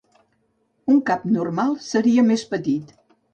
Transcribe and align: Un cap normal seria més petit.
Un 0.93 0.97
cap 1.09 1.27
normal 1.35 1.75
seria 1.89 2.25
més 2.31 2.47
petit. 2.55 2.97